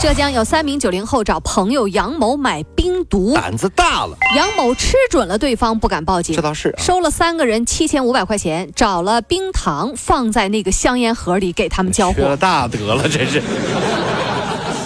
[0.00, 4.16] 浙江有三名九零后找朋友杨某买冰毒，胆子大了。
[4.36, 12.36] 杨某吃准了对方不敢报警，这倒是啊收了三个人七千五百块钱，找了冰糖放在那个香烟盒里给他们交货。
[12.36, 13.42] 大德了，真是。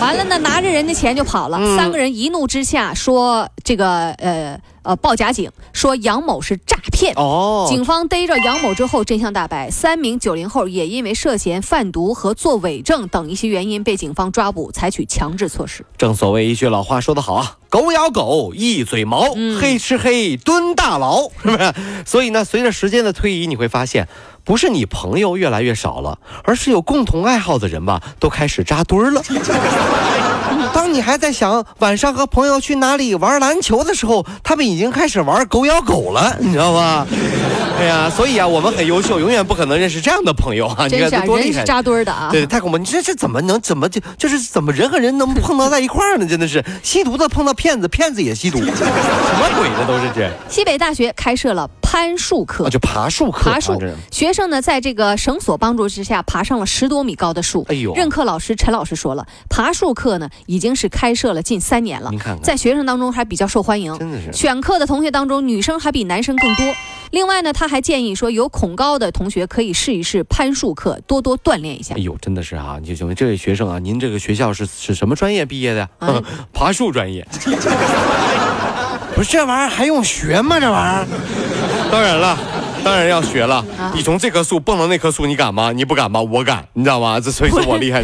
[0.00, 1.58] 完了呢，拿着人家钱就跑了。
[1.60, 7.14] 嗯三个人一怒之下说这个呃呃报假警，说杨某是诈骗。
[7.16, 15.84] 哦，警方逮着杨某之后，真相大白，三名九零后也因为涉嫌贩毒和作伪证等一些原因被警方抓捕，采取强制措施。
[15.98, 21.74] 正所谓一句老话说得好啊，狗咬狗，一嘴毛，嗯黑吃黑，蹲大牢， 是不是？
[22.06, 24.08] 所以呢，随着时间的推移，你会发现，
[24.44, 29.22] 不是你朋友越来越少了，而是有共同爱好的人吧，都开始扎堆儿了。
[30.74, 37.06] 当你还在想晚上和朋友去哪里玩篮球的时候，他们已经开始玩狗咬狗了，你知道吗？
[37.80, 40.86] 哎呀，所以啊，我们很优秀，永远不可能认识这样的朋友啊！
[40.86, 41.48] 你看这多厉害！
[41.50, 42.28] 人是扎堆儿的啊！
[42.30, 42.76] 对，太恐怖！
[42.76, 46.26] 你这这怎么能怎么就就是怎么人和人能碰到在一块儿呢？
[46.28, 52.70] 真的是吸毒的碰到骗子，骗子也吸毒，什么鬼这都是这西北大学开设了攀树课，啊？
[52.70, 53.78] 就爬树课，爬树啊
[54.12, 57.66] 学生呢，在这个绳索帮助之下，爬上了十多米高的树。
[57.68, 63.98] 哎呦任课老师陈老师说了，爬树课呢已经是开设了近三年了您，看看在学生当中还比较受欢迎。
[63.98, 66.64] 真的是选课的同学当中，女生还比男生更多。
[67.10, 71.98] 另外呢，他还建议说，有恐高的同学可以试一试攀树课，多多锻炼一下哎。
[71.98, 72.78] 呦，真的是啊！
[72.78, 75.88] 就请问这位学生啊，您这个学校是是什么专业毕业的呀？
[75.98, 76.22] 嗯
[76.54, 77.26] 爬树专业。
[79.20, 80.58] 不是这玩意儿还用学吗？
[80.58, 81.06] 这玩意儿？
[81.92, 82.38] 当然了。
[82.82, 85.72] 当然要学了，啊你从这棵树蹦到那棵树，你敢吗？
[85.72, 86.22] 你不敢吗？
[86.22, 87.20] 我敢，你知道吗？
[87.20, 88.02] 这所以说我厉害。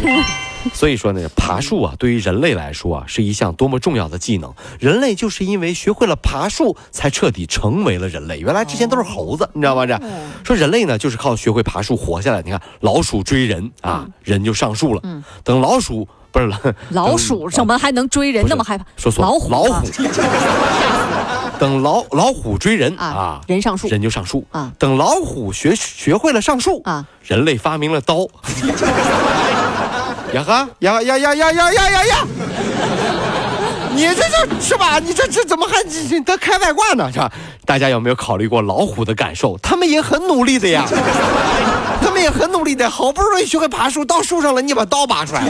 [0.75, 4.53] 所以说呢，爬树啊，对于人类来说啊，是一项多么重要的技能。
[4.79, 8.37] 人类就是因为学会了爬树，才彻底成为了人类。
[8.37, 9.87] 原来之前都是猴子，你知道吗？
[9.87, 9.99] 这
[10.43, 12.43] 说人类呢，就是靠学会爬树活下来。
[12.43, 15.01] 你看，老鼠追人啊，人就上树了。
[15.43, 16.07] 等老鼠
[16.37, 18.85] 不是了， 老鼠怎么还能追人那么害怕？
[18.95, 19.87] 说错了，老虎老啊虎。
[21.59, 24.71] 等老老虎追人啊啊，人上树人就上树啊。
[24.77, 28.17] 等老虎学学会了上树啊，人类发明了刀。
[30.33, 32.27] 呀哈呀呀呀呀呀呀呀呀！
[33.95, 34.99] 你这这是吧？
[34.99, 35.81] 你这这怎么还
[36.11, 37.09] 你得开外挂呢？
[37.11, 37.31] 是吧？
[37.65, 39.57] 大家有没有考虑过老虎的感受？
[39.63, 40.85] 他们也很努力的呀，
[42.29, 45.43] 很努力的，好不容易学会爬树，到树上了，你把刀拔出来，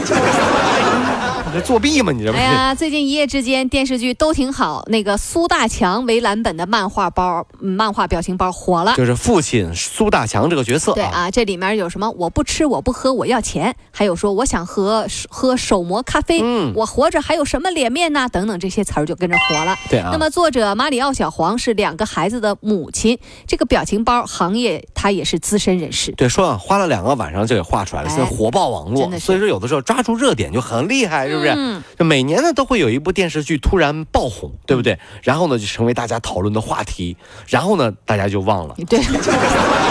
[1.48, 2.12] 你这作弊吗？
[2.12, 2.42] 你这不是？
[2.42, 8.94] 哎呀，最近一夜之间电视剧都挺好，那个苏大强为蓝本的漫画包、嗯漫画表情包火了。
[8.96, 12.10] 就是父亲苏大强这个角色啊，对啊，这里面有什么？
[12.12, 13.74] 我不吃，我不喝，我要钱。
[13.90, 18.28] 还有说我想喝喝手磨咖啡，嗯我活着还有什么脸面呢？
[18.30, 19.76] 等等这些词儿就跟着火了。
[19.88, 26.12] 对啊那么作者马里奥小黄是两个孩子的母亲，这个表情包行业他也是资深人士。
[26.12, 31.47] 对，说啊，花了两个晚上就给画出来了，哎现在火爆网络所以说，有的时候抓住热点就很厉害，是不是？
[31.56, 34.98] 嗯就每年呢都会有一部电视剧突然爆红，对不对？
[35.22, 37.16] 然后呢就成为大家讨论的话题，
[37.46, 38.74] 然后呢大家就忘了。
[38.88, 38.98] 对，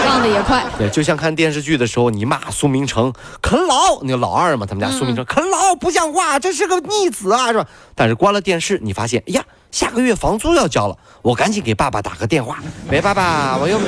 [0.06, 0.64] 忘的也快。
[0.78, 7.66] 对，就像看电视剧的时候，你骂苏明成啃老，那个老二嘛，他们家苏明成、啃老不像话，这是个逆子啊，是吧？
[7.94, 12.58] 但是关了电视，你发现，哎呀，下个月房租要交了，我赶紧给爸爸打个电话，
[12.90, 13.78] 喂，爸爸，我又。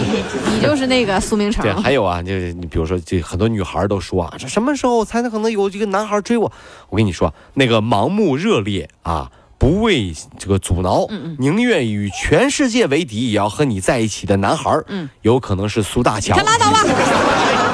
[0.00, 0.22] 你
[0.56, 1.72] 你就是那个苏明成对，。
[1.74, 6.50] 还有啊，就是你比如说，这很多女孩都说啊，这什么时候才能可能有这个男孩追我？
[6.88, 11.06] 我跟你说，那个盲目热烈啊，不畏这个阻挠，
[11.38, 16.36] 宁愿与全世界为敌，也要和你在一起的男孩，嗯，有可能是苏大强。
[16.38, 16.84] 可拉倒吧，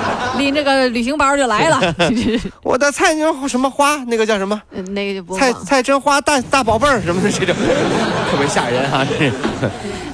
[0.39, 1.95] 拎这个旅行包就来了。
[2.63, 4.61] 我的菜妞什么花，那个叫什么？
[4.73, 7.55] 嗯那个就不菜菜真花大大宝贝儿什么的，这种
[8.31, 9.07] 特别吓人啊！
[9.09, 9.31] 这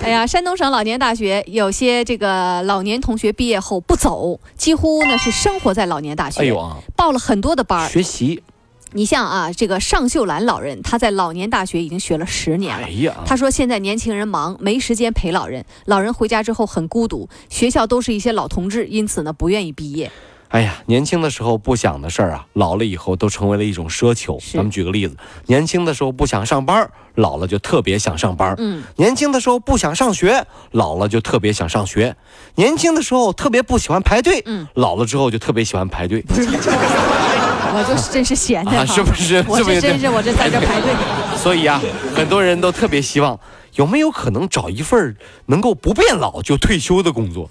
[0.05, 7.88] 哎呀，山东省老年大学有些这个老年同学毕业后不走，几乎呢是生活在老年大学，哎呦啊，报了很多的班儿。
[7.88, 8.43] 学习，
[8.93, 12.91] 你像啊，这个尚秀兰老人，他在老年大学已经学了十年了哎。
[12.91, 20.11] 呀，他说：“现在年轻人忙，没时间陪老人，老人回家之后很孤独，学校都是一些老同志，因此呢不愿意毕业。
[20.49, 24.39] 哎呀，年轻的时候不想的事儿啊，老了以后都成为了一种奢求。
[24.39, 25.17] 是咱们举个例子，
[25.47, 32.12] 年轻的时候不想上班，老了就特别想上班；嗯，年轻的时候不想上学，老了就特别想上学；
[32.56, 36.23] 年轻的时候特别不喜欢排队，嗯老了之后就特别喜欢排队。
[37.75, 40.93] 我就是真是闲的、啊是不是我是不是这真是我这在这排队。
[41.37, 41.81] 所以啊，
[42.15, 43.39] 很多人都特别希望
[43.75, 45.17] 有没有可能找一份
[45.47, 47.49] 能够不变老就退休的工作？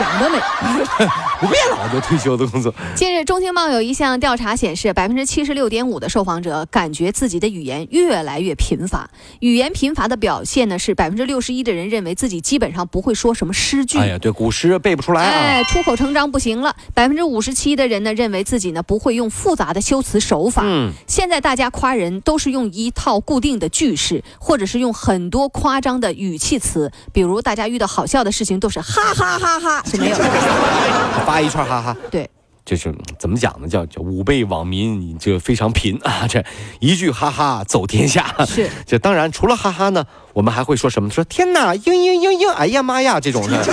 [0.00, 0.38] 想得美！
[1.40, 2.74] 不变老就退休的工作。
[2.94, 9.10] 近日，中青报有一项调查显示，百分之七十六点五的受访者感觉自己的语言越来越贫乏。
[9.40, 13.98] 语言贫乏的表现呢，是百分之六十一的人认为自己基本上不会说什么诗句。
[13.98, 15.30] 哎呀，对，古诗背不出来啊。
[15.30, 16.74] 哎，出口成章不行了。
[16.94, 20.62] 百分之五十七的人呢，认为自己呢不会用复杂的修辞手法。
[20.64, 30.24] 嗯，现在大家夸人都是用一套固定的句式，或者是用很多夸张的语气词，比如大家遇到好笑的事情都是哈哈哈哈是没有的。
[31.26, 31.96] 发一串哈哈。
[32.10, 32.28] 对，
[32.64, 33.68] 就是怎么讲呢？
[33.68, 36.42] 叫叫五辈网民就非常贫啊， 这
[36.78, 38.34] 一句哈哈走天下。
[38.46, 41.10] 是， 这当然除了哈哈呢，我们还会说什么？
[41.10, 43.64] 说天哪，嘤嘤嘤嘤，哎呀妈呀，这种的，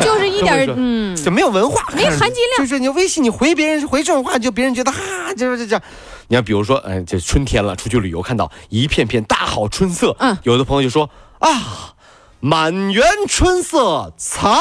[0.00, 1.04] 就是一点嗯。
[1.24, 4.98] 就没有文化，没含金量就是你微信你回别人回这种话，就别人觉得哈，
[5.38, 5.82] 就是这这。
[6.28, 11.08] 你看，比如说，哎，这春天了，出去旅游，看到一片片大好春色，嗯有的朋友就说
[11.38, 11.93] 啊，
[12.46, 14.54] 满园春色藏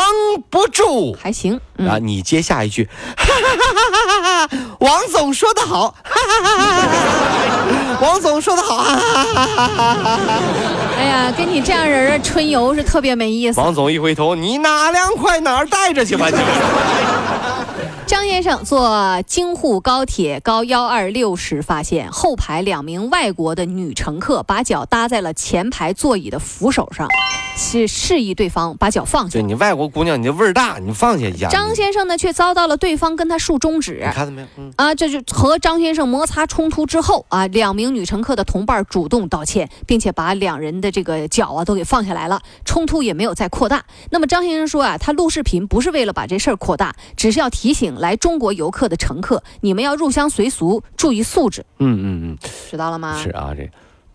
[0.50, 1.18] 不住。
[1.22, 2.88] 还行，嗯啊，你接下一句，
[3.18, 4.58] 哈哈哈哈哈哈！
[4.80, 8.00] 王总说的好，哈哈哈哈哈哈！
[8.02, 10.40] 王总说的好，哈哈哈哈哈哈！
[10.98, 13.60] 哎呀，跟你这样人儿春游是特别没意思。
[13.60, 16.38] 王总一回头，你哪凉快哪儿带着去吧你。
[18.24, 27.06] 张先生坐京沪高铁高幺二六时，发现后排两名外国的女乘客把脚搭在了前排座椅的扶手上，
[27.58, 29.44] 是示意对方把脚放下对。
[29.44, 31.50] 你外国姑娘，你这味儿大，你放下一下。
[31.50, 34.14] 张先生呢，却遭到了对方跟他竖中指你。
[34.14, 34.48] 看到没有？
[34.56, 43.84] 嗯，啊，这就和张先生摩擦冲突之后啊，两名女乘客的同伴主动道歉，并且把两人的这个脚啊都给放下来了，冲突也没有再扩大。
[44.12, 52.38] 那么张先生说啊，他录视频不是为了把这事儿扩大，只是要提醒来中国游客的乘客，你们要入乡随俗，注意素质，嗯嗯嗯
[52.70, 53.16] 知道了吗？
[53.18, 53.70] 嗯，是啊，这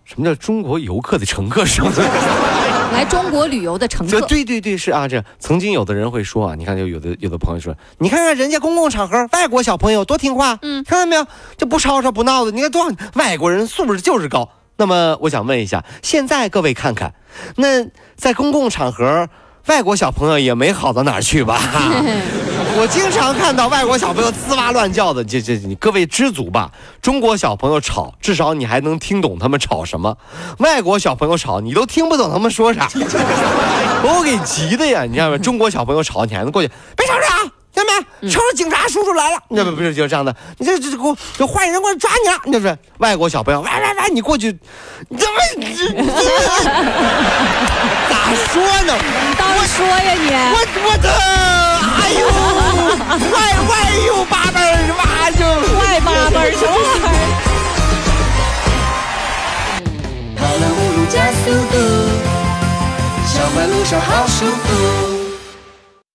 [0.04, 1.90] 什么叫中国游客的乘客是吗？
[2.90, 11.26] 来中国旅游的乘客，对对对是啊，这曾经有的人会说啊，你看就有的有的朋友说，你看看人家公共场合外国小朋友多听话，嗯看到没有，
[11.58, 14.48] 就不吵吵不闹的，你看多少外国人素质就是高。
[14.80, 17.12] 那么我想问一下，现在各位看看，
[17.56, 17.84] 那
[18.16, 19.28] 在公共场合，
[19.68, 21.60] 外国小朋友也没好到哪儿去吧？
[22.80, 26.70] 我经常看到外国小朋友吱哇乱叫的，这这你各位知足吧。
[27.02, 30.14] 中国小朋友吵，至少你还能听懂他们吵什么；
[30.58, 32.88] 外国小朋友吵，你都听不懂他们说啥，
[34.02, 35.04] 把我给急的呀！
[35.04, 35.38] 你知道吗？
[35.38, 37.50] 中国小朋友吵，你还能过去，别吵吵啊！
[37.74, 38.28] 听见没？
[38.30, 40.34] 瞅瞅警察叔叔来了，那不不是就是这样的？
[40.58, 42.40] 你这这这给我这坏人过来抓你了！
[42.44, 44.56] 你就是外国小朋友，喂喂喂，你过去，
[45.08, 45.34] 你怎么
[48.36, 48.92] 说呢？
[49.38, 50.28] 当然说呀你。
[50.52, 51.08] 我我的，
[52.00, 52.20] 哎呦，
[53.32, 53.36] 外
[53.68, 53.72] 外
[54.06, 55.40] 呦八辈儿，妈就
[55.78, 57.08] 外八辈儿什么玩意儿？
[60.36, 61.42] 跑了五路加速
[61.72, 61.74] 度，
[63.26, 65.07] 上班路上好舒服。